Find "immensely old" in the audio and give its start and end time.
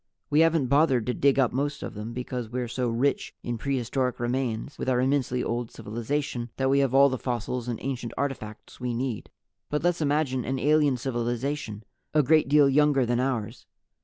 4.99-5.69